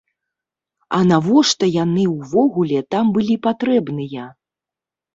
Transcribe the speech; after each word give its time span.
А 0.97 1.01
навошта 1.09 1.69
яны 1.83 2.03
ўвогуле 2.15 2.83
там 2.97 3.15
былі 3.21 3.35
патрэбныя? 3.49 4.29